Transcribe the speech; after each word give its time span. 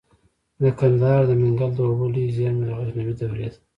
د 0.61 0.63
کندهار 0.79 1.21
د 1.27 1.31
منگل 1.41 1.71
د 1.75 1.79
اوبو 1.87 2.05
لوی 2.13 2.27
زیرمه 2.37 2.63
د 2.67 2.69
غزنوي 2.77 3.13
دورې 3.19 3.47
ده 3.51 3.57